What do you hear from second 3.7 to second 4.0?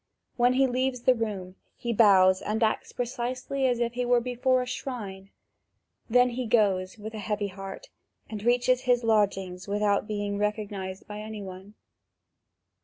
if